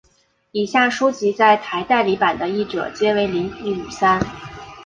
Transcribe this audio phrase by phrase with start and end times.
[0.51, 4.19] 以下书籍在台代理版的译者皆为林武三。